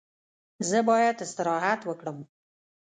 [0.69, 2.17] زه باید استراحت وکړم.